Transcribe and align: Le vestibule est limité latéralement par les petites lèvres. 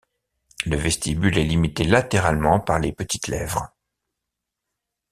Le 0.65 0.77
vestibule 0.77 1.37
est 1.37 1.43
limité 1.43 1.83
latéralement 1.83 2.59
par 2.59 2.79
les 2.79 2.91
petites 2.91 3.27
lèvres. 3.27 3.69